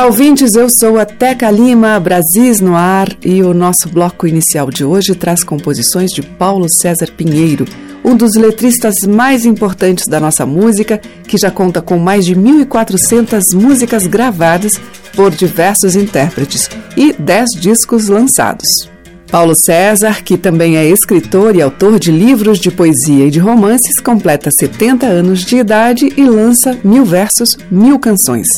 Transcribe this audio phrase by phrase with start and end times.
[0.00, 0.54] Olá, ouvintes.
[0.54, 5.14] Eu sou a Teca Lima, Brasis no ar, e o nosso bloco inicial de hoje
[5.14, 7.66] traz composições de Paulo César Pinheiro,
[8.02, 13.54] um dos letristas mais importantes da nossa música, que já conta com mais de 1.400
[13.54, 14.72] músicas gravadas
[15.14, 18.88] por diversos intérpretes e 10 discos lançados.
[19.30, 24.00] Paulo César, que também é escritor e autor de livros de poesia e de romances,
[24.00, 28.48] completa 70 anos de idade e lança mil versos, mil canções.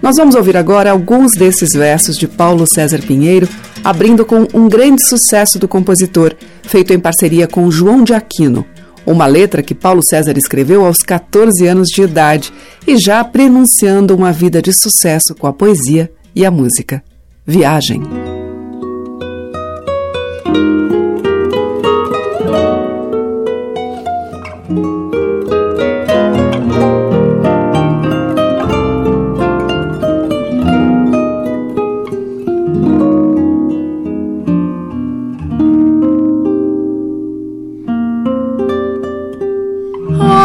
[0.00, 3.48] Nós vamos ouvir agora alguns desses versos de Paulo César Pinheiro,
[3.82, 8.64] abrindo com um grande sucesso do compositor, feito em parceria com João de Aquino.
[9.04, 12.52] Uma letra que Paulo César escreveu aos 14 anos de idade
[12.86, 17.02] e já prenunciando uma vida de sucesso com a poesia e a música.
[17.46, 18.27] Viagem.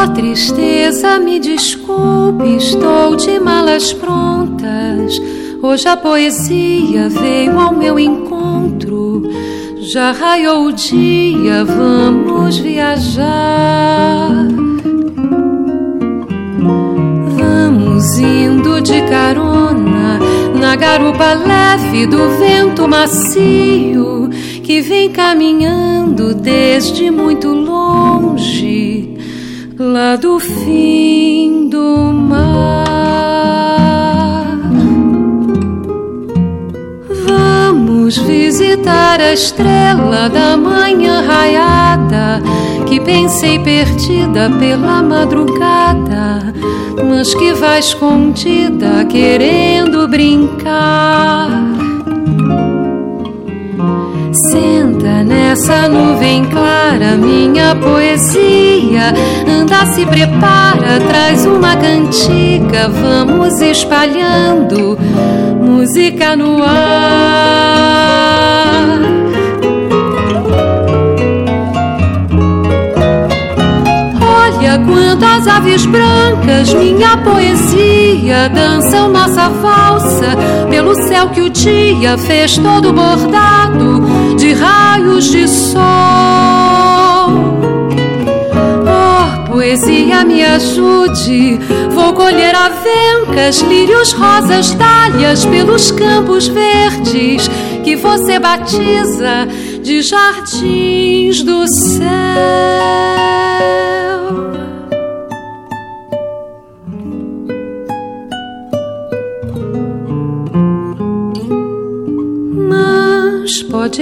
[0.07, 5.19] Tristeza, me desculpe, estou de malas prontas.
[5.61, 9.23] Hoje a poesia veio ao meu encontro.
[9.79, 14.47] Já raiou o dia, vamos viajar.
[17.37, 20.19] Vamos indo de carona
[20.59, 24.29] na garupa leve do vento macio
[24.63, 28.62] que vem caminhando desde muito longe
[29.77, 32.85] lá do fim do mar.
[37.25, 42.41] Vamos visitar a estrela da manhã raiada
[42.87, 46.53] que pensei perdida pela madrugada,
[47.09, 51.72] mas que vai escondida querendo brincar.
[55.23, 59.13] Nessa nuvem clara, minha poesia.
[59.47, 62.89] Anda, se prepara, traz uma cantiga.
[62.89, 64.97] Vamos espalhando
[65.59, 67.83] música no ar.
[74.21, 80.35] Olha quantas aves brancas, minha poesia, dançam nossa valsa
[80.69, 85.79] pelo céu que o dia fez todo bordado de raios de sol.
[88.85, 91.57] Oh, poesia, me ajude,
[91.91, 97.49] vou colher avencas, lírios, rosas, talhas pelos campos verdes
[97.85, 99.47] que você batiza
[99.81, 103.42] de jardins do céu.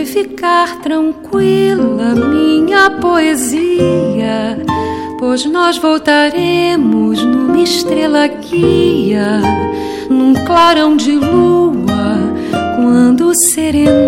[0.06, 4.58] Ficar tranquila, minha poesia,
[5.20, 9.42] pois nós voltaremos numa estrela guia,
[10.10, 12.18] num clarão de lua,
[12.76, 14.00] quando serenar.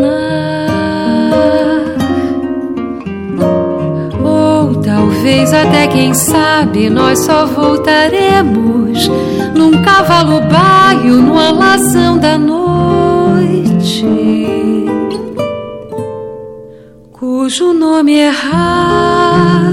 [4.24, 9.08] Ou talvez até quem sabe nós só voltaremos
[9.56, 13.03] num cavalo baio, no alazão da noite
[17.53, 19.73] cujo nome é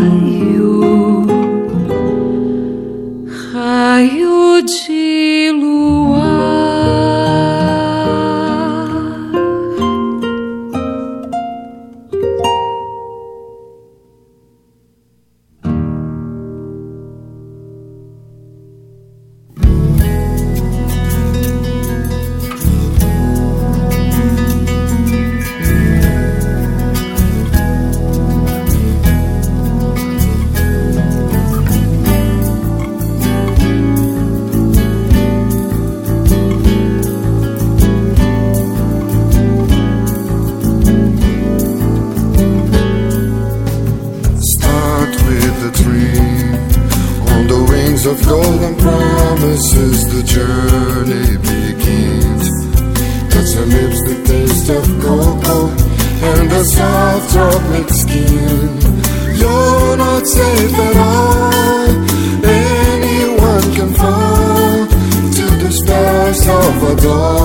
[66.91, 67.40] your glory.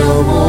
[0.00, 0.39] so warm.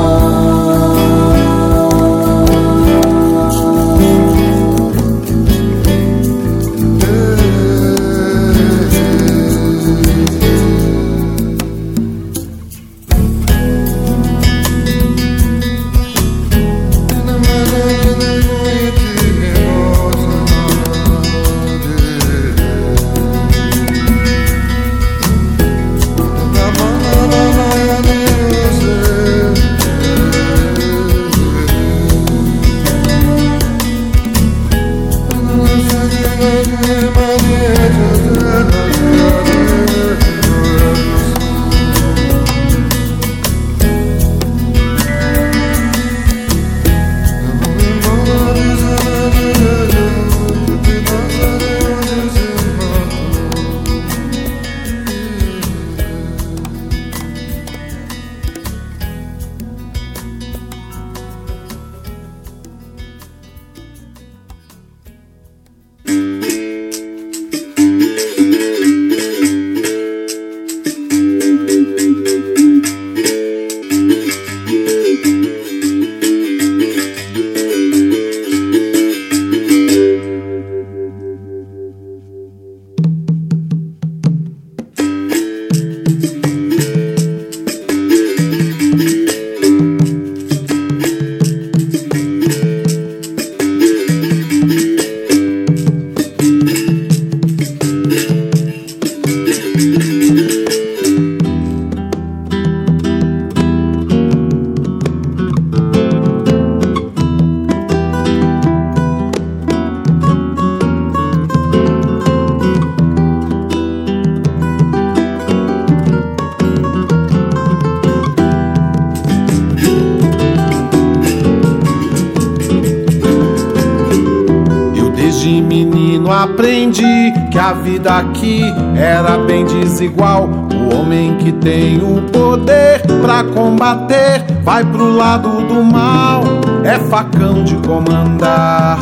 [128.01, 128.63] Vida aqui
[128.96, 130.50] era bem desigual.
[130.74, 136.41] O homem que tem o poder pra combater vai pro lado do mal.
[136.84, 138.98] É facão de comandar,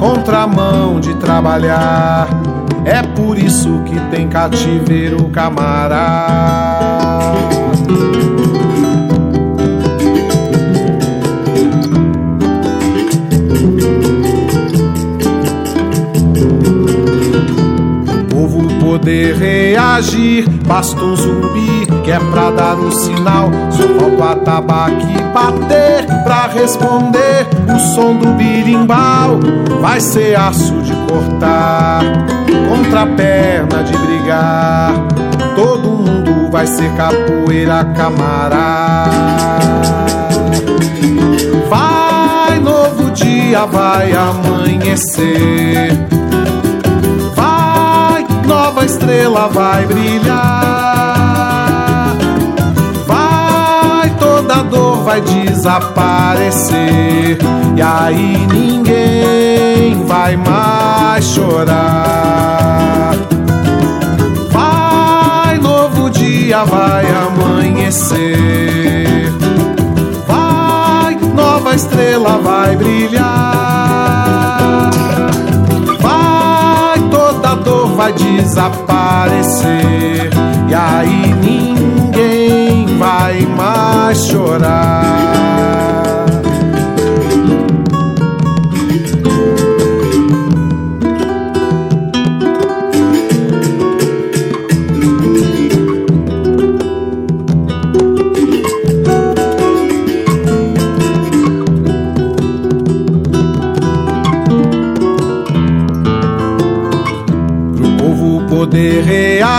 [0.00, 2.26] contramão de trabalhar.
[2.84, 7.13] É por isso que tem cativeiro camarada.
[19.10, 20.48] Reagir.
[20.66, 23.50] Basta um zumbi que é pra dar o sinal.
[23.70, 27.46] Só falta o atabaque bater pra responder.
[27.74, 29.40] O som do birimbau
[29.80, 32.02] vai ser aço de cortar,
[32.68, 34.92] contra a perna de brigar.
[35.56, 39.10] Todo mundo vai ser capoeira camarada.
[41.68, 45.90] Vai, novo dia vai amanhecer.
[48.84, 50.34] Vai, estrela vai brilhar.
[53.06, 56.76] Vai, toda dor vai desaparecer.
[57.74, 63.14] E aí ninguém vai mais chorar.
[64.50, 68.44] Vai, novo dia vai amanhecer
[71.34, 73.93] nova estrela vai brilhar.
[78.04, 79.64] Vai desaparecer.
[80.68, 85.53] E aí ninguém vai mais chorar.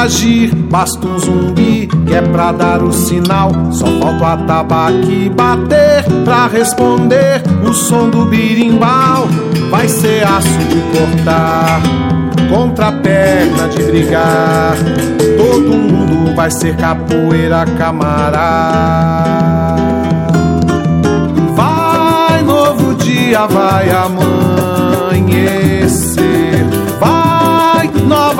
[0.05, 0.53] Reagir.
[0.55, 3.51] Basta um zumbi que é pra dar o sinal.
[3.71, 7.41] Só falta o atabaque bater pra responder.
[7.67, 9.27] O som do birimbau
[9.69, 11.81] vai ser aço de cortar.
[12.50, 14.75] Contra a perna de brigar.
[15.38, 18.45] Todo mundo vai ser capoeira camarada.
[21.55, 24.15] Vai, novo dia vai amanhecer.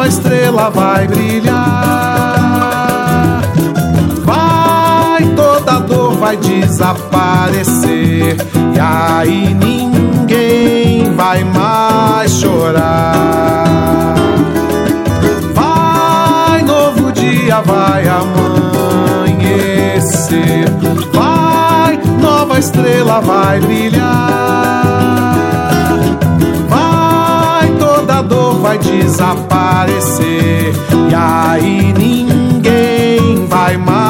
[0.06, 1.56] Nova estrela vai brilhar.
[4.24, 8.38] Vai, toda dor vai desaparecer.
[8.76, 14.14] E aí ninguém vai mais chorar.
[15.56, 18.36] Vai, novo dia vai amanhecer.
[21.14, 24.86] Vai, nova estrela vai brilhar.
[26.70, 28.22] Vai, toda
[29.86, 30.74] desaparecer.
[31.10, 34.05] E aí ninguém vai mais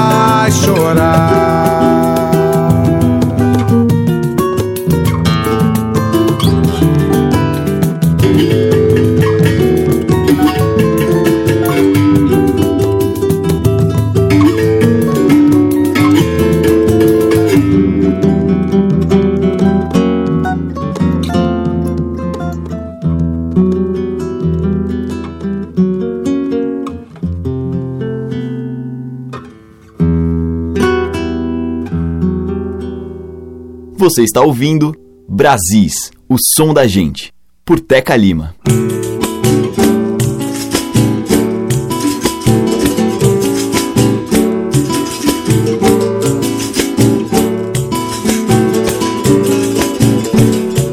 [34.05, 34.95] Você está ouvindo
[35.27, 37.33] Brasis, o som da gente,
[37.65, 38.53] por Teca Lima.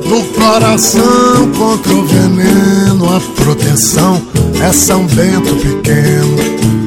[0.08, 4.22] No coração contra o veneno, a proteção
[4.66, 6.81] é São Bento pequeno.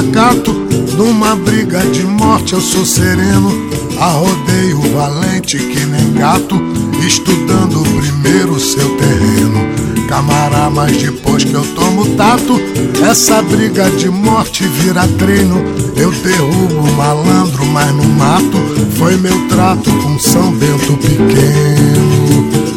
[0.00, 0.52] Pacato,
[0.96, 3.50] numa briga de morte eu sou sereno.
[3.98, 6.56] Arrodeio valente que nem gato,
[7.06, 9.60] estudando primeiro seu terreno.
[10.08, 12.58] Camará, mas depois que eu tomo tato,
[13.08, 15.62] essa briga de morte vira treino.
[15.96, 18.56] Eu derrubo malandro, mas não mato.
[18.96, 22.69] Foi meu trato com São Bento pequeno.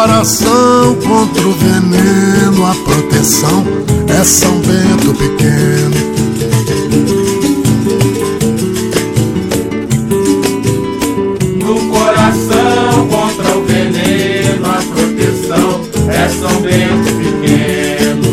[0.00, 3.66] Coração contra o veneno, a proteção
[4.08, 5.94] é São Bento pequeno.
[11.58, 18.30] No coração contra o veneno, a proteção é São Bento pequeno.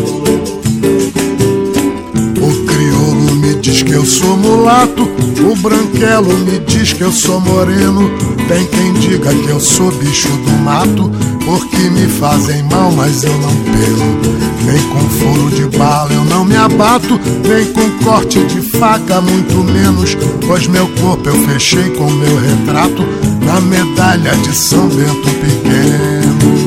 [2.40, 5.04] O crioulo me diz que eu sou mulato,
[5.44, 8.37] O branquelo me diz que eu sou moreno.
[8.48, 11.12] Tem quem diga que eu sou bicho do mato.
[11.46, 14.38] Porque me fazem mal, mas eu não pelo.
[14.66, 17.20] Nem com furo de bala eu não me abato.
[17.48, 20.18] Nem com corte de faca, muito menos.
[20.46, 23.06] Pois meu corpo eu fechei com meu retrato
[23.46, 26.67] na medalha de São Bento Pequeno.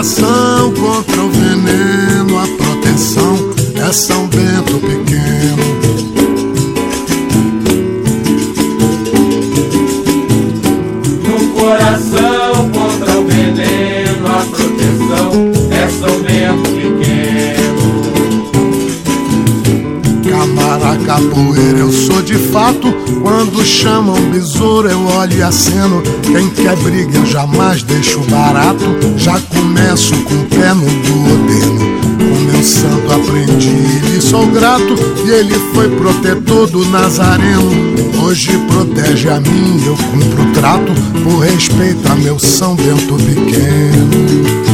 [0.00, 0.39] Coração
[25.42, 26.02] aceno.
[26.22, 28.84] Quem quer briga, eu jamais deixo barato.
[29.16, 32.00] Já começo com o pé no duodeno.
[32.18, 34.94] Com meu santo aprendi, lhe sou grato.
[35.24, 37.70] E ele foi protetor do Nazareno.
[38.22, 40.92] Hoje protege a mim, eu cumpro o trato.
[41.24, 44.69] Por respeito a meu São Bento pequeno.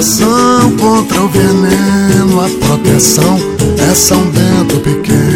[0.00, 3.36] Coração contra o veneno, a proteção
[3.90, 5.29] é São Bento Pequeno.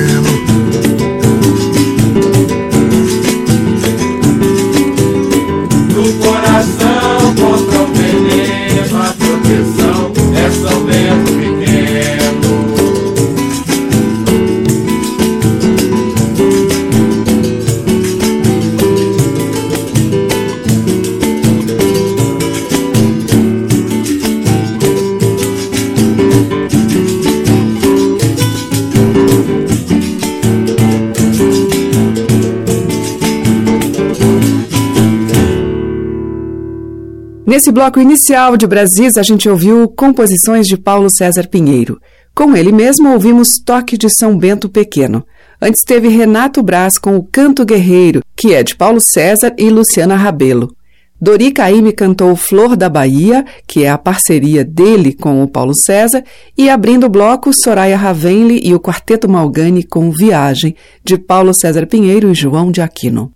[37.64, 41.98] Nesse bloco inicial de Brasis, a gente ouviu composições de Paulo César Pinheiro.
[42.35, 45.24] Com ele mesmo, ouvimos Toque de São Bento Pequeno.
[45.62, 50.14] Antes teve Renato Braz com o Canto Guerreiro, que é de Paulo César e Luciana
[50.14, 50.77] Rabelo.
[51.18, 56.22] Dori Caymmi cantou Flor da Bahia, que é a parceria dele com o Paulo César,
[56.59, 61.87] e abrindo o bloco, Soraya Ravenli e o Quarteto Malgani com Viagem, de Paulo César
[61.87, 63.33] Pinheiro e João de Aquino.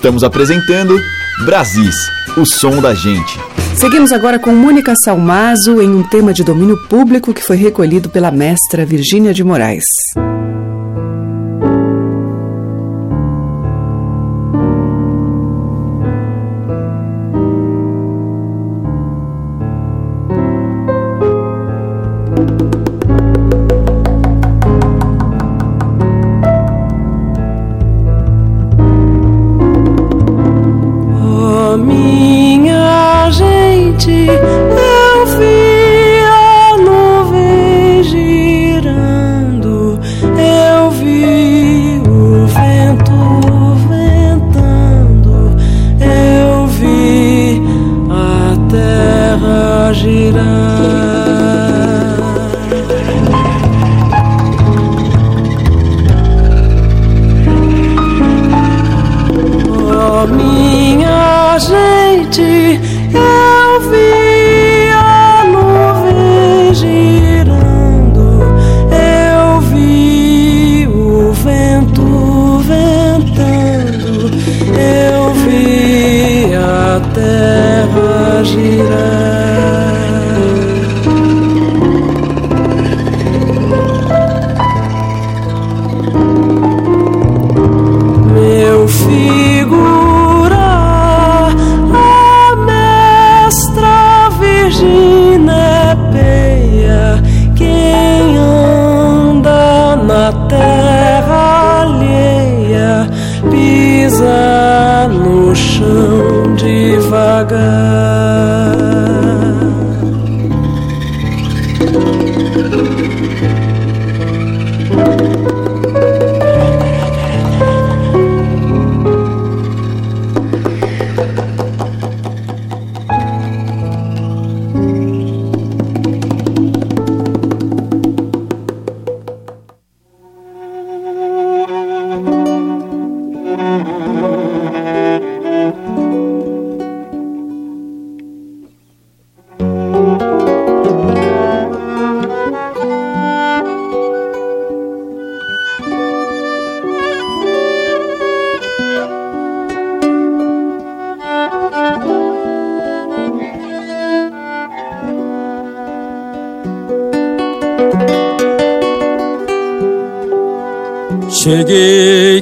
[0.00, 0.98] Estamos apresentando
[1.44, 1.94] Brasis,
[2.34, 3.38] o som da gente.
[3.76, 8.30] Seguimos agora com Mônica Salmazo em um tema de domínio público que foi recolhido pela
[8.30, 9.84] mestra Virgínia de Moraes.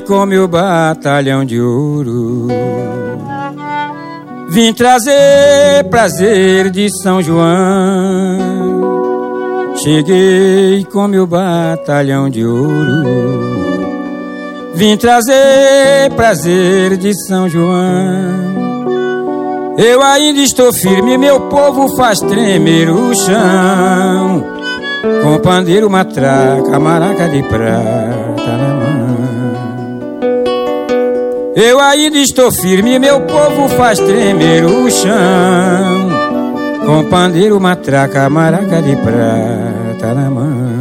[0.08, 2.48] Cheguei com meu batalhão de ouro.
[4.48, 7.44] Vim trazer prazer de São João.
[9.76, 13.04] Cheguei com meu batalhão de ouro.
[14.74, 18.48] Vim trazer prazer de São João.
[19.76, 24.42] Eu ainda estou firme, meu povo faz tremer o chão.
[25.22, 28.87] Com pandeiro, matraca, maraca de prata na mão.
[31.60, 36.08] Eu ainda estou firme, meu povo faz tremer o chão.
[36.86, 40.78] Com pandeiro, matraca, maraca de prata na mão.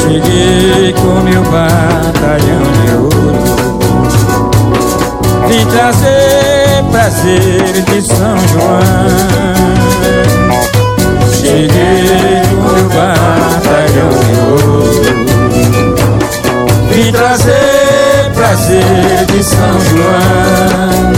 [0.00, 3.38] Cheguei com meu batalhão de ouro
[5.48, 9.47] Vim trazer prazer de São João
[19.32, 21.12] de São João.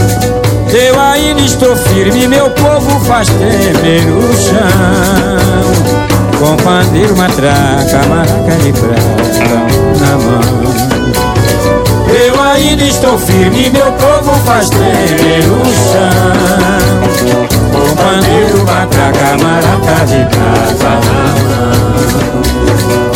[0.73, 4.57] Eu ainda estou firme, meu povo faz tremer o chão.
[6.39, 9.01] Com pandeiro, matraca, maraca de prata
[9.99, 10.41] na mão.
[12.09, 16.21] Eu ainda estou firme, meu povo faz tremer o chão.
[17.71, 21.25] Com pandeiro, matraca, maraca de prata na
[23.05, 23.10] mão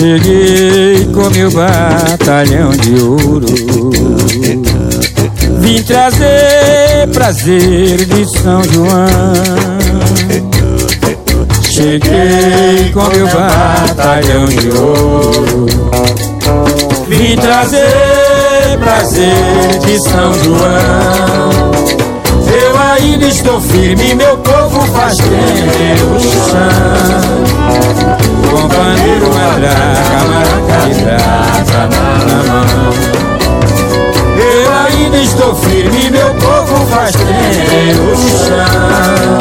[0.00, 3.46] Cheguei com meu batalhão de ouro.
[5.58, 9.34] Vim trazer prazer de São João.
[11.60, 15.66] Cheguei com meu batalhão de ouro.
[17.06, 21.50] Vim trazer prazer de São João.
[22.48, 28.29] Eu ainda estou firme, meu povo faz tremer o chão
[28.60, 32.92] com pandeiro, matraca, maraca de prata na mão.
[34.36, 39.38] Eu ainda estou firme, meu povo faz tremer o chão.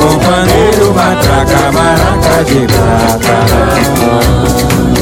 [0.00, 3.66] Com pandeiro, matraca, maraca de prata na
[4.06, 4.97] mão.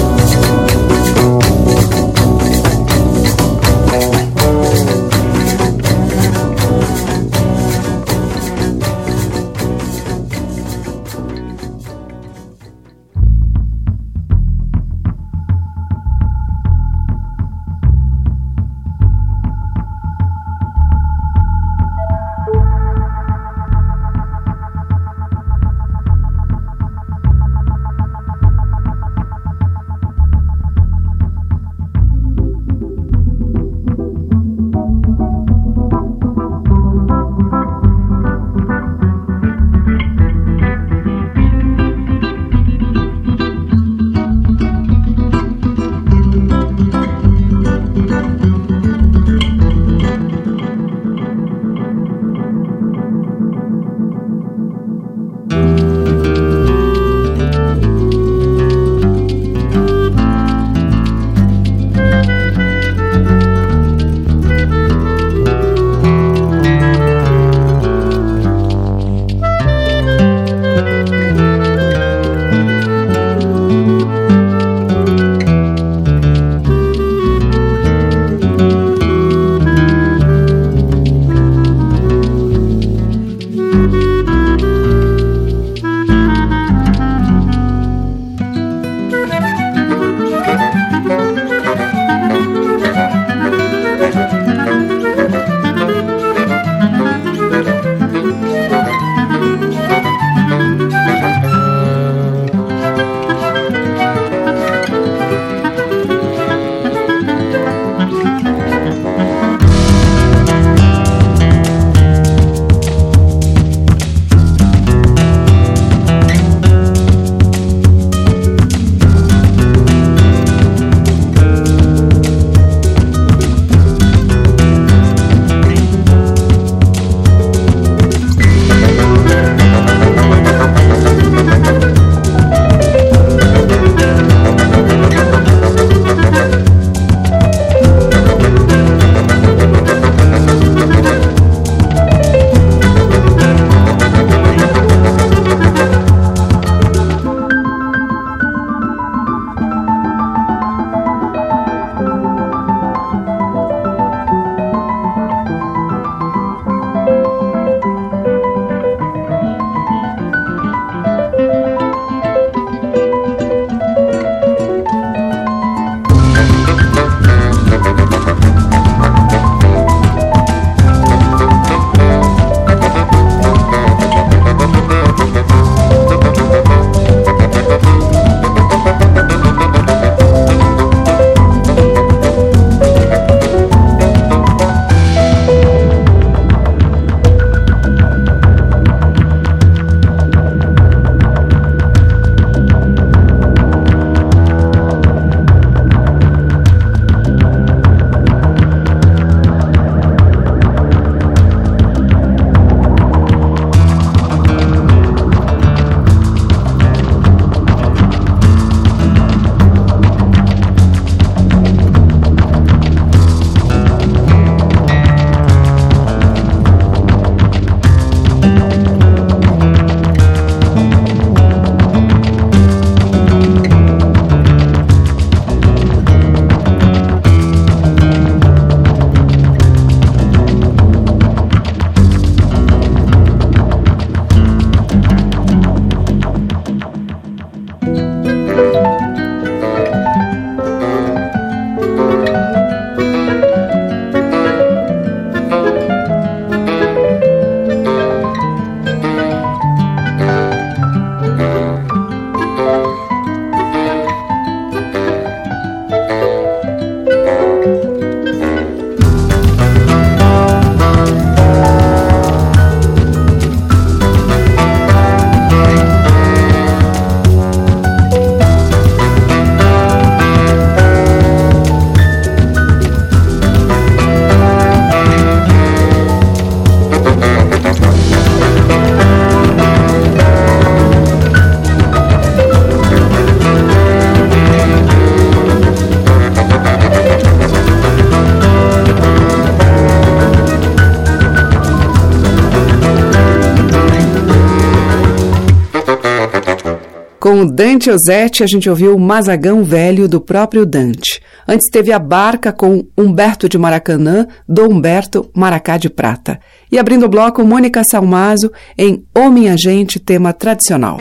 [297.18, 301.20] Com o Dante Ozzetti, a gente ouviu o Mazagão Velho do próprio Dante.
[301.48, 306.38] Antes teve a Barca com Humberto de Maracanã, do Humberto Maracá de Prata.
[306.70, 310.98] E abrindo o bloco, Mônica Salmazo em Ô Minha Gente, tema tradicional.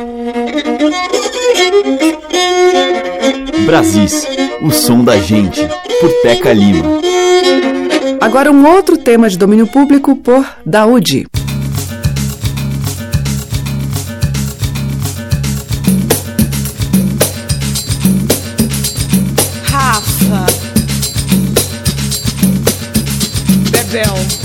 [3.65, 4.25] Brasis,
[4.61, 5.67] o som da gente,
[5.99, 7.01] por Teca Lima.
[8.21, 11.27] Agora um outro tema de domínio público por Daoudi.
[23.95, 24.44] Brazil.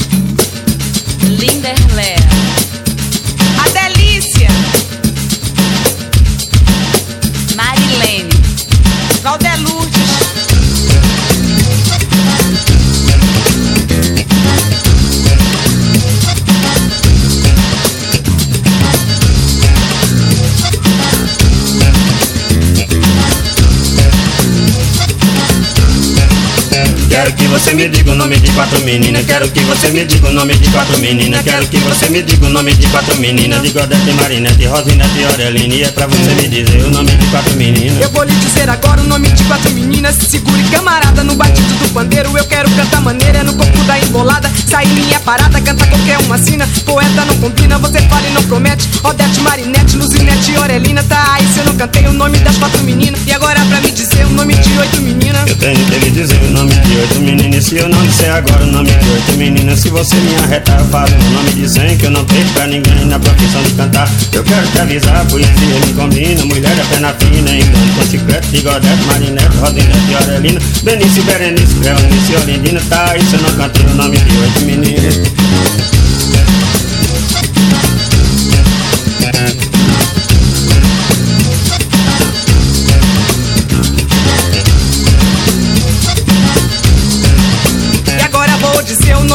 [27.31, 29.25] Quero que você me diga o nome de quatro meninas.
[29.25, 31.43] Quero que você me diga o nome de quatro meninas.
[31.43, 33.63] Quero que você me diga o nome de quatro meninas.
[33.63, 35.77] De Godete, Marinete, Rosinete Aureline.
[35.77, 38.03] E é pra você me dizer o nome de quatro meninas.
[38.03, 40.17] Eu vou lhe dizer agora o nome de quatro meninas.
[40.17, 42.37] Segure camarada no batido do pandeiro.
[42.37, 44.51] Eu quero cantar maneira no corpo da embolada.
[44.69, 46.69] Sair minha parada, canta qualquer uma sina.
[46.85, 48.89] Poeta não combina, você fala e não promete.
[49.05, 51.05] Odete, Marinete, Luzinete e Aurelina.
[51.05, 53.21] Tá aí se eu não cantei o nome das quatro meninas.
[53.25, 55.49] E agora pra me dizer o nome de oito meninas.
[55.49, 57.65] Eu tenho que lhe dizer o nome de oito meninas.
[57.65, 61.11] Se eu não disser agora o nome oito meninas, se você me arretar, eu falo
[61.15, 61.97] o nome de cem.
[61.97, 64.11] Que eu não tenho pra ninguém na profissão de cantar.
[64.33, 65.51] Eu quero te avisar, poesia
[65.87, 66.45] me combina.
[66.45, 70.61] Mulher é pena fina, engano com chiclete, bigodete, marinete, rodinete Aurelina.
[70.83, 72.81] Benício, Berenice, Cleonice, Olindina.
[72.89, 75.15] Tá se eu não cantei o nome de oito meninas.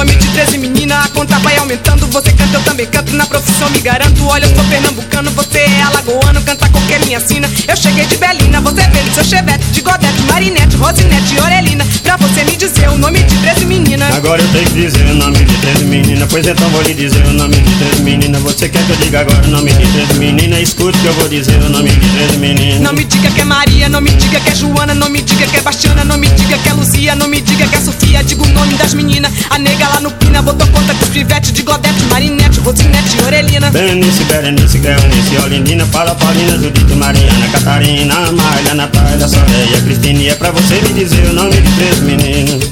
[0.06, 0.65] Dizer o nome de 13 meninas.
[1.06, 2.08] A conta vai aumentando.
[2.08, 3.16] Você canta, eu também canto.
[3.16, 4.26] Na profissão me garanto.
[4.26, 5.30] Olha, eu sou pernambucano.
[5.32, 6.42] Você é alagoano.
[6.42, 7.48] Canta qualquer minha sina.
[7.68, 8.60] Eu cheguei de Belina.
[8.62, 9.66] Você veio do seu chevette.
[9.72, 11.86] De Godete, Marinete, Rosinete Orelina.
[12.02, 14.16] Pra você me dizer o nome de 13 meninas.
[14.16, 16.28] Agora eu tenho que dizer o nome de três meninas.
[16.32, 18.42] Pois então vou lhe dizer o nome de três meninas.
[18.42, 20.60] Você quer que eu diga agora o nome de três meninas?
[20.60, 22.80] Escute que eu vou dizer o nome de três meninas.
[22.80, 25.46] Não me diga que é Maria, não me diga que é Joana, não me diga
[25.46, 28.24] que é Bastiana, não me diga que é Luzia, não me diga que é Sofia.
[28.24, 29.32] Diga o nome das meninas.
[29.50, 33.70] A nega lá no Pina botou conta os pivete de Godete, Marinete, Rosinete Orelina.
[33.72, 40.20] Berenice, Berenice, Cleonice, Olindina, Paula, Paulina, Judite, Mariana, Catarina, Amália, Natália, Soreia, Cristina.
[40.20, 42.70] E é pra você me dizer o nome de três meninas.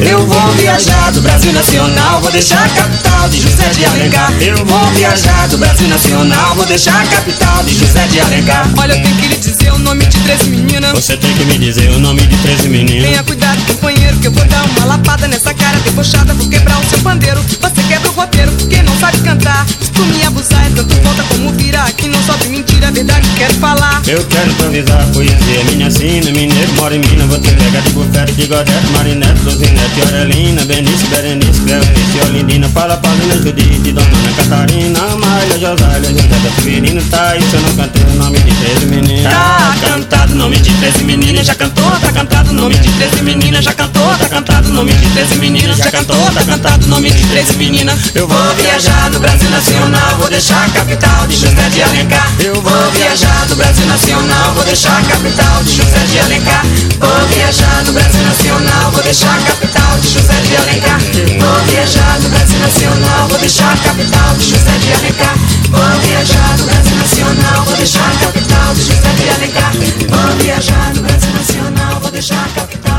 [0.00, 4.32] Eu vou viajar do Brasil Nacional, vou deixar a capital de José de Alencar.
[4.40, 8.68] Eu vou viajar do Brasil Nacional, vou deixar a capital de José de Alencar.
[8.78, 10.92] Olha, eu tenho que lhe dizer o nome de 13 meninas.
[10.92, 13.04] Você tem que me dizer o nome de 13 meninas.
[13.04, 16.32] Tenha cuidado, companheiro, que eu vou dar uma lapada nessa cara debochada.
[16.34, 17.40] Vou quebrar o seu pandeiro.
[17.42, 19.66] Você quebra o roteiro, quem não sabe cantar.
[19.66, 21.82] Se tu me abusar, é tanto volta como vira.
[21.82, 24.02] Aqui não sobe mentira, a verdade quero falar.
[24.06, 27.26] Eu quero improvisar poesia, minha sina, mineiro, mora em Minas.
[27.26, 33.00] Vou te pegar de bufete, de godete, marinete, luzinete, Aurelina, Benício, Berenice, Cleonice, Olindina, Paula,
[33.30, 38.14] Paulina, Judite, Dona Catarina, Amália, Josália, José Severino, tá aí se eu não cantei o
[38.16, 39.32] nome de 13 meninas.
[39.32, 43.22] Tá cantado o nome de 13 meninas, já cantou, tá cantado o nome de 13
[43.22, 46.88] meninas, já cantou, tá cantado o nome de 13 meninas, já cantou, tá cantado o
[46.88, 47.98] nome de 13 meninas.
[48.14, 52.32] Eu vou viajar do Brasil Nacional, vou deixar a capital de José de Alencar.
[52.40, 56.64] Eu vou viajar do Brasil Nacional, vou deixar a capital de José de Alencar.
[56.98, 61.00] Vou viajar do Brasil Nacional, vou deixar a capital de José de Alencar.
[61.38, 65.34] Vou viajar do Brasil Nacional, vou deixar a capital de José de Alencar.
[65.70, 69.72] Vou viajar do Brasil Nacional, vou deixar a capital de José de Alencar.
[70.08, 72.89] Vou viajar do Brasil Nacional, vou deixar a capital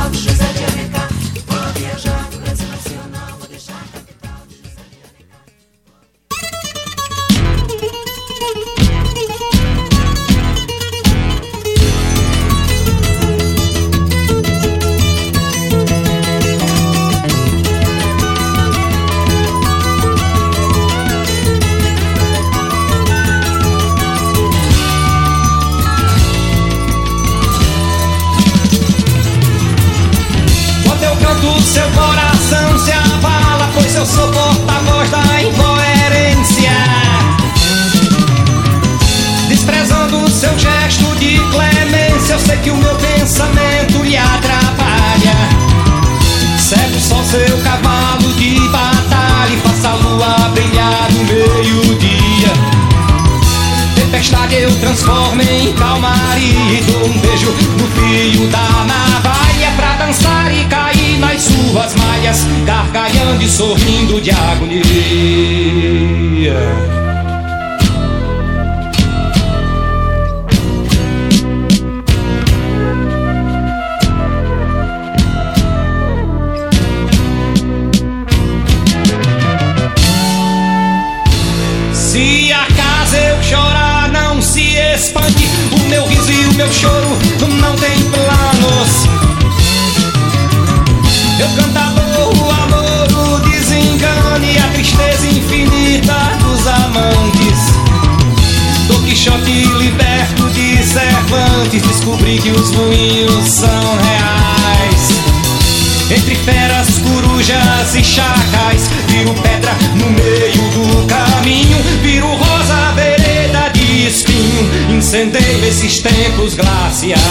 [108.12, 116.56] chacais Viro pedra no meio do caminho Viro rosa, vereda de espinho Incendeio esses tempos
[116.56, 117.22] glaciais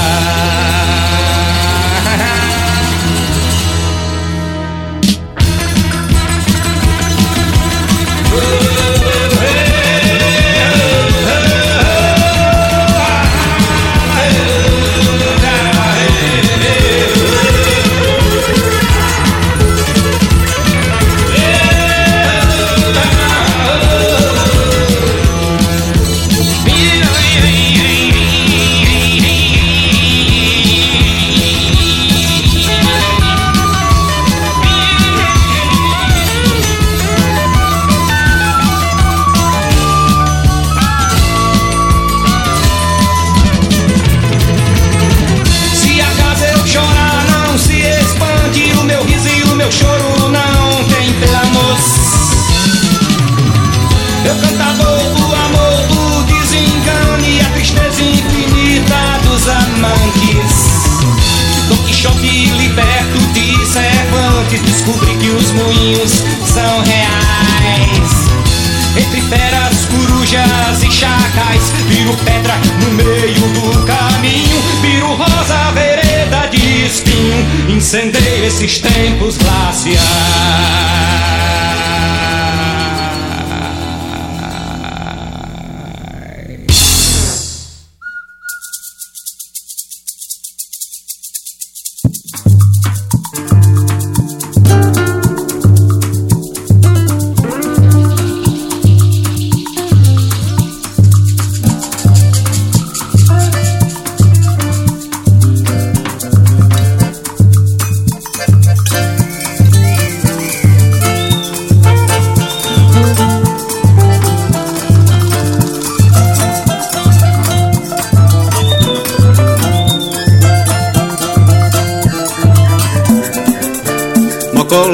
[72.17, 80.01] pedra no meio do caminho Viro rosa, vereda de espinho Incendeio esses tempos glaciais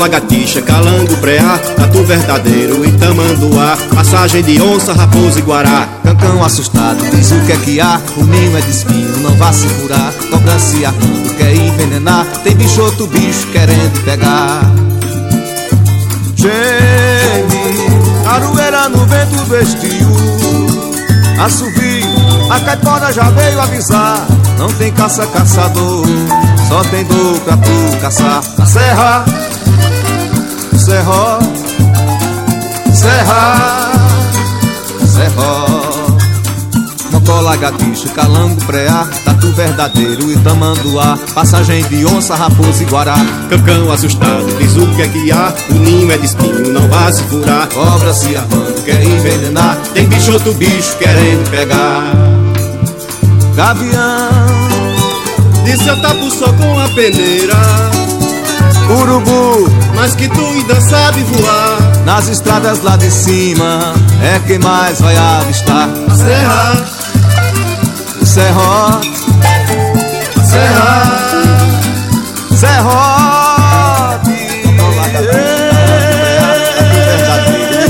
[0.07, 5.89] lagartixa, calango, preá, tatu verdadeiro e tamanduá, passagem de onça, raposa e guará.
[6.05, 8.01] Cancão assustado, diz o que é que há.
[8.17, 12.25] O ninho é de espinho, não vá se furar Cobra se armando, quer envenenar.
[12.45, 14.61] Tem bicho outro bicho querendo pegar.
[16.37, 16.55] Geme,
[18.27, 20.17] aroeira no vento do estio.
[21.41, 24.25] Assovio, a caipora já veio avisar.
[24.59, 26.07] Não tem caça caçador,
[26.69, 28.43] só tem dor pra tu caçar.
[28.57, 29.25] Na serra,
[30.87, 31.41] serró,
[32.95, 33.93] serra,
[35.05, 35.67] serró.
[37.11, 41.19] Mocó, lagartixa, calango, preá Tatu verdadeiro e tamanduá.
[41.35, 43.17] Passagem de onça, raposa e guará.
[43.51, 47.11] Cancão assustado, diz o que é que há, o ninho é de espinho, não vá
[47.11, 47.67] se furar.
[47.69, 49.77] Cobra se armando, quer envenenar.
[49.93, 52.13] Tem bicho outro bicho querendo pegar.
[53.57, 54.47] Gavião,
[55.65, 57.57] Disse eu tapo só com a peneira,
[58.89, 62.05] Urubu, mas que tu ainda sabe voar.
[62.05, 65.89] nas estradas lá de cima É quem mais vai avistar.
[66.17, 66.85] Serra,
[68.25, 69.01] serra,
[72.57, 74.37] Serrote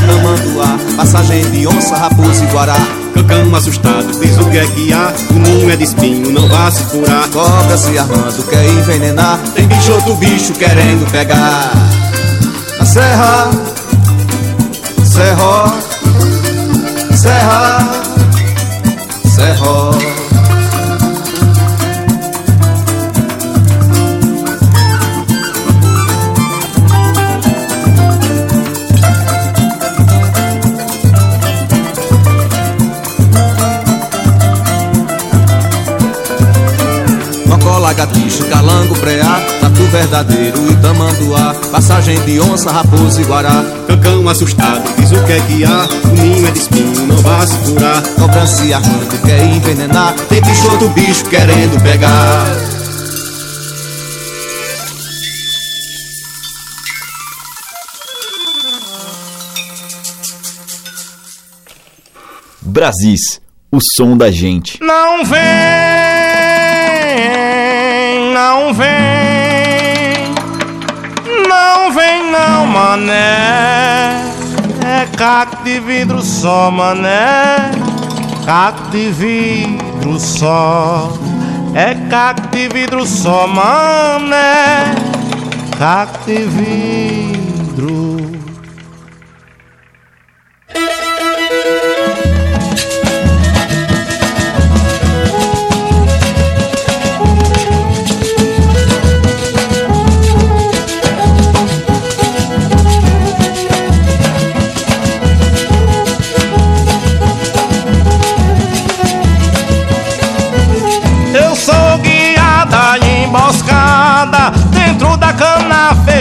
[0.07, 5.12] Tamanduá, passagem de onça, raposa e guará cancão assustado, diz o que é que há,
[5.31, 7.29] o ninho é de espinho, não vá se furar.
[7.31, 11.72] Cobra se armando, quer envenenar Tem bicho outro bicho querendo pegar.
[12.79, 13.51] Na serra,
[15.05, 15.72] Serró,
[17.14, 18.07] Serra,
[38.37, 43.64] Serró verdadeiro e tamanduá Passagem de onça, raposa e guará.
[43.87, 45.89] Cancão assustado, diz o que é que há.
[46.05, 48.03] O ninho é de espinho, não vá se furar.
[48.18, 50.14] Cobra se armando, quer envenenar.
[50.28, 52.47] Tem bicho outro bicho querendo pegar.
[62.62, 63.41] Brasis,
[63.72, 64.78] o som da gente.
[64.82, 65.41] Não vem,
[75.16, 77.70] caco de vidro só, mané.
[78.44, 81.12] Caco de vidro só.
[81.74, 84.94] É caco de vidro só, mané.
[85.78, 87.36] Caco de vidro.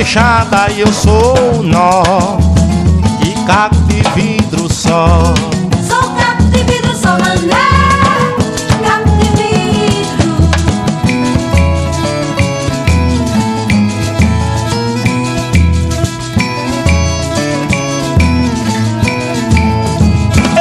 [0.05, 2.03] Fechada e eu sou nó
[3.25, 5.33] e caco de vidro só.
[5.87, 8.35] Sou caco de vidro, sou mané,
[8.83, 10.49] caco de vidro.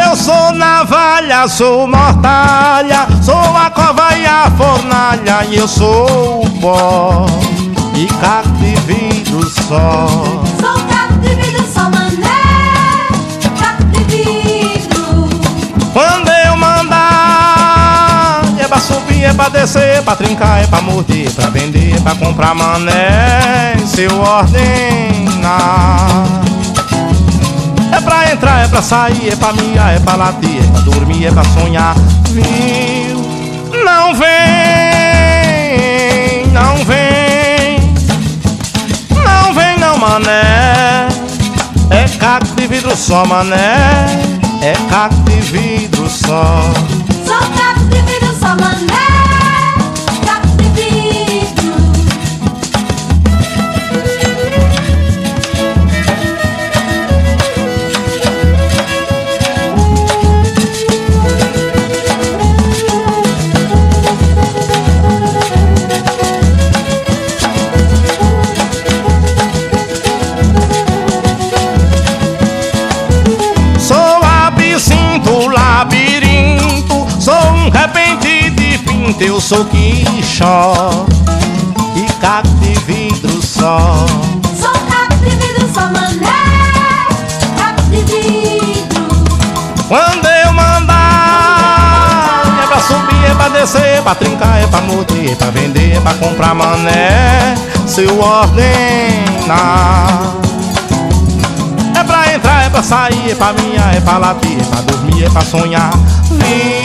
[0.07, 6.51] Eu sou navalha, sou mortalha, sou a cova e a fornalha e eu sou o
[6.61, 7.27] pó
[7.95, 9.04] e caco de vidro
[9.69, 10.07] só.
[10.61, 13.09] Sou caco de vidro, sou mané,
[13.59, 15.29] caco de vidro.
[15.93, 21.29] Quando eu mandar É pra subir, é pra descer, é pra trincar, é pra morder,
[21.29, 26.09] é pra vender, é pra comprar mané Se eu ordenar
[27.93, 31.27] É pra entrar, é pra sair, é pra miar, é pra latir, é pra dormir,
[31.27, 31.95] é pra sonhar
[32.31, 32.84] Viu?
[42.85, 44.07] Vidro só, mané.
[44.61, 46.61] É caco de vidro só
[79.27, 81.07] Eu sou quixó
[81.97, 84.05] E caco de vidro só
[84.55, 87.09] Sou caco de vidro, sou mané,
[87.57, 89.25] caco de vidro.
[89.89, 95.33] Quando eu mandar É pra subir, é pra descer É pra trincar, é pra morder
[95.33, 97.55] É pra vender, é pra comprar mané
[97.87, 98.77] Se eu ordenar
[101.99, 105.25] É pra entrar, é pra sair É pra miar, é pra latir É pra dormir,
[105.25, 105.93] é pra sonhar
[106.31, 106.84] Vim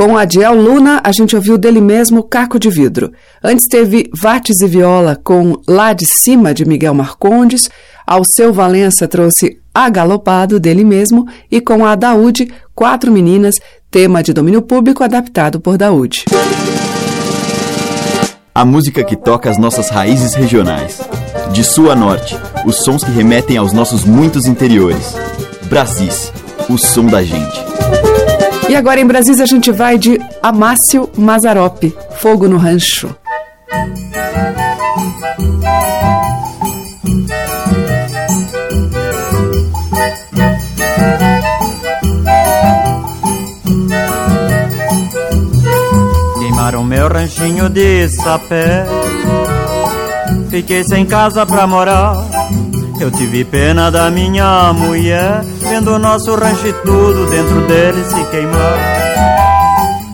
[0.00, 3.12] Com Adiel Luna, a gente ouviu dele mesmo Caco de Vidro.
[3.44, 7.68] Antes teve Vates e Viola com Lá de Cima, de Miguel Marcondes.
[8.06, 11.26] Alceu Valença trouxe Agalopado, dele mesmo.
[11.50, 13.56] E com a Daúde, Quatro Meninas,
[13.90, 16.24] tema de domínio público adaptado por Daúde.
[18.54, 20.98] A música que toca as nossas raízes regionais.
[21.52, 25.14] De sul a norte, os sons que remetem aos nossos muitos interiores.
[25.68, 26.32] Brasis,
[26.70, 27.89] o som da gente.
[28.68, 33.14] E agora em Brasília a gente vai de Amácio Mazarope, Fogo no Rancho.
[46.38, 48.86] Queimaram meu ranchinho de sapé.
[50.50, 52.16] Fiquei sem casa pra morar.
[53.00, 58.24] Eu tive pena da minha mulher, vendo o nosso rancho e tudo dentro dele se
[58.24, 58.78] queimar.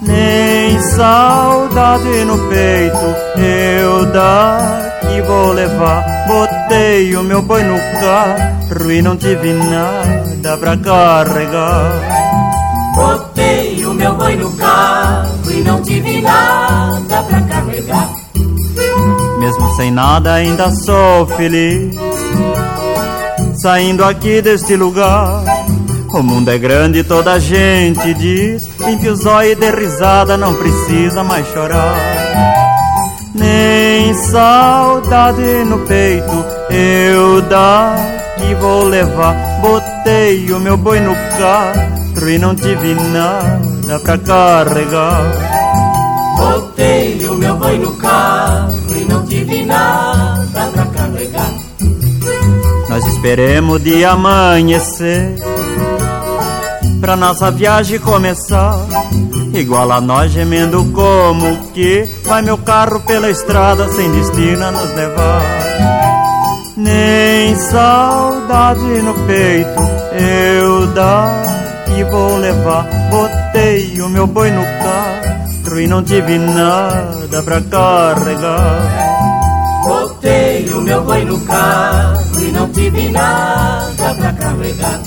[0.02, 6.04] Nem saudade no peito eu daqui vou levar.
[6.28, 11.92] Botei o meu boi no carro e não tive nada pra carregar.
[12.94, 18.10] Botei o meu boi no carro e não tive nada pra carregar.
[19.38, 22.05] mesmo sem nada ainda sou feliz.
[23.66, 25.42] Saindo aqui deste lugar,
[26.14, 28.62] o mundo é grande, toda a gente diz.
[28.78, 31.96] Limpe os olhos e dê risada, não precisa mais chorar.
[33.34, 39.34] Nem saudade no peito eu daqui vou levar.
[39.60, 45.24] Botei o meu boi no carro e não tive nada pra carregar.
[46.36, 50.15] Botei o meu boi no carro e não tive nada.
[52.96, 55.34] Nós esperemos de amanhecer
[56.98, 58.74] pra nossa viagem começar.
[59.52, 64.94] Igual a nós gemendo como que vai meu carro pela estrada sem destino a nos
[64.94, 65.42] levar.
[66.74, 69.82] Nem saudade no peito
[70.58, 72.88] eu daqui vou levar.
[73.10, 79.82] Botei o meu boi no carro e não tive nada pra carregar.
[79.84, 85.02] Botei o meu boi no carro e não tive nada pra carregar.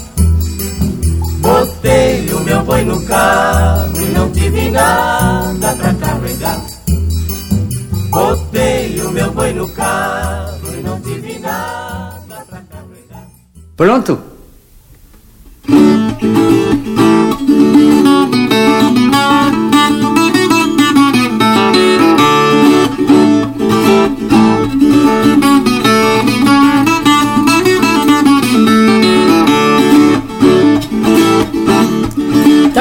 [1.42, 6.62] Botei o meu boi no carro e não tive nada pra carregar.
[8.10, 13.28] Botei o meu boi no carro e não tive nada pra carregar.
[13.78, 14.20] Pronto?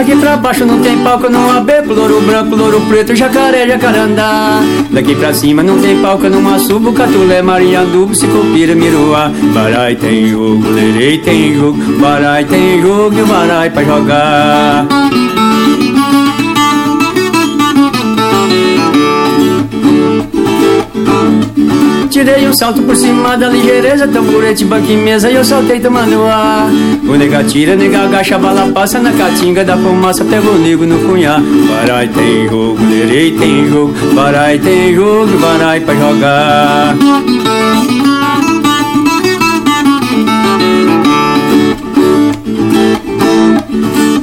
[0.09, 4.59] Daqui pra baixo não tem palco, há beco, louro branco, louro preto, jacaré, jacarandá.
[4.91, 9.31] Daqui pra cima não tem palco, não há subo, catulé, mariandubo, cicopira, miruá.
[9.53, 14.87] Barai tem jogo, lerei tem jogo, barai tem jogo e o barai pra jogar.
[22.11, 26.25] Tirei um salto por cima da ligeireza, tamborete, banco e mesa e eu saltei tomando
[26.25, 26.69] ar.
[27.07, 30.99] O nega tira, nega agacha, bala passa na caatinga da fumaça, pega o nego no
[31.07, 31.41] punhar.
[31.41, 36.97] Barai tem jogo, lerei tem jogo, barai tem jogo, barai pra jogar.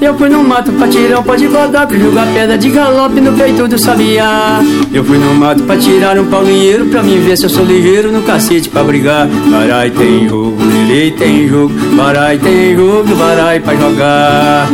[0.05, 3.33] Eu fui no mato pra tirar um pau de guardapo Jogar pedra de galope no
[3.33, 4.59] peito do sabiá
[4.93, 8.11] Eu fui no mato pra tirar um paulinheiro Pra mim ver se eu sou ligeiro
[8.11, 9.27] no cacete pra brigar.
[9.27, 11.73] Barai tem jogo, lelei tem jogo.
[11.97, 14.69] Barai tem jogo, barai pra jogar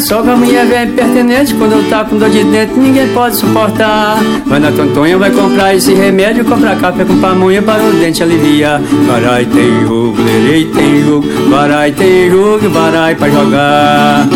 [0.00, 3.36] A minha sogra, mulher velha pertenente Quando eu tá com dor de dente, ninguém pode
[3.36, 4.16] suportar.
[4.46, 8.80] Vai na Tontonha, vai comprar esse remédio Comprar café com pamonha para o dente aliviar
[9.06, 14.26] Barai tem jogo, lerei tem jogo Barai tem jogo, barai pra jogar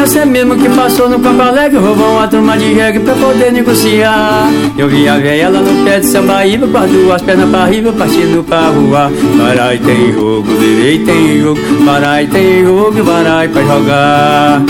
[0.00, 4.50] Você mesmo que passou no Campo Alegre Roubou uma turma de reggae pra poder negociar.
[4.76, 8.42] Eu vi a velha lá no pé de Sambaíba Com as pernas pra riba, partindo
[8.42, 9.12] pra rua.
[9.36, 11.60] Barai tem jogo, lerei tem jogo.
[11.84, 14.62] Barai tem jogo, barai pra jogar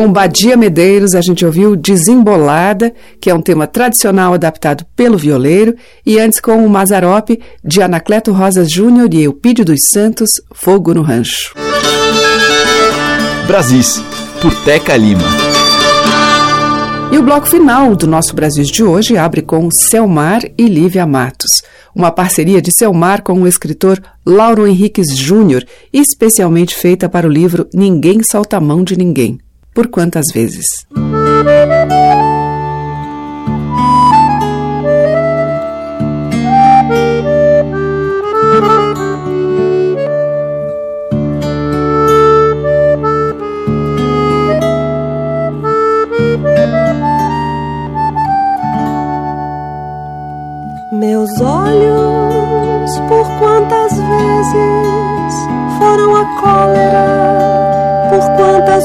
[0.00, 2.90] Com Badia Medeiros, a gente ouviu Desembolada,
[3.20, 5.76] que é um tema tradicional adaptado pelo violeiro,
[6.06, 11.02] e antes com o Mazarope, de Anacleto Rosas Júnior e Eupídio dos Santos, Fogo no
[11.02, 11.54] Rancho.
[13.46, 14.02] Brasis,
[14.40, 15.20] por Teca Lima.
[17.12, 21.60] E o bloco final do nosso Brasil de hoje abre com Selmar e Lívia Matos,
[21.94, 27.68] uma parceria de Selmar com o escritor Lauro Henriques Júnior, especialmente feita para o livro
[27.74, 29.38] Ninguém Solta a Mão de Ninguém.
[29.80, 30.66] Por quantas vezes?
[50.92, 55.34] Meus olhos, por quantas vezes
[55.78, 57.49] foram a cólera,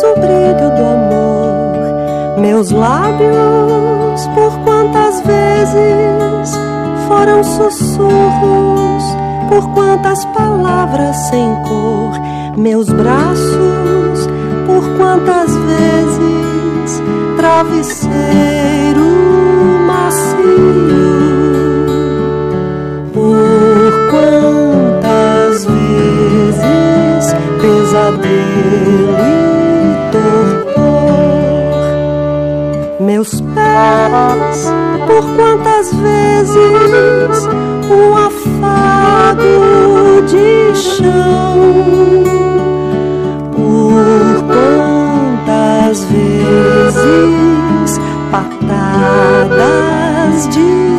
[0.05, 2.39] o brilho do amor.
[2.39, 6.57] Meus lábios, por quantas vezes
[7.07, 9.03] foram sussurros,
[9.49, 12.13] por quantas palavras sem cor.
[12.57, 14.27] Meus braços,
[14.65, 17.01] por quantas vezes
[17.37, 19.34] travesseiro
[35.07, 37.47] por quantas vezes
[37.89, 39.43] um afago
[40.27, 41.59] de chão,
[43.51, 47.99] por quantas vezes
[48.31, 49.67] patadas
[50.49, 50.94] de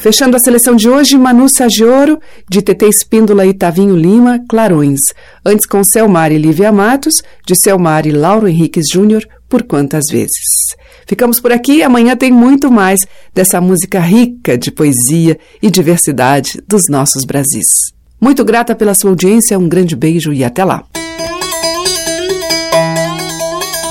[0.00, 5.00] Fechando a seleção de hoje, Manu Sagioro, de TT Espíndola e Tavinho Lima, Clarões.
[5.44, 10.74] Antes com Selmar e Lívia Matos, de Selmar e Lauro Henriques Júnior, Por Quantas Vezes.
[11.06, 13.00] Ficamos por aqui, amanhã tem muito mais
[13.34, 17.92] dessa música rica de poesia e diversidade dos nossos Brasis.
[18.18, 20.82] Muito grata pela sua audiência, um grande beijo e até lá.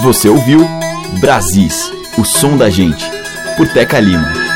[0.02, 0.68] Você ouviu
[1.20, 3.06] Brasis, o som da gente,
[3.56, 4.49] por Teca Lima.